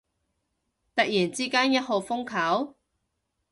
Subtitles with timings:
[0.95, 2.73] 突然之間一號風球？